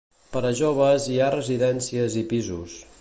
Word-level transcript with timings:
Per 0.35 0.41
a 0.49 0.53
joves 0.59 1.05
hi 1.15 1.19
ha 1.25 1.29
Residències 1.35 2.17
i 2.23 2.25
pisos. 2.33 2.81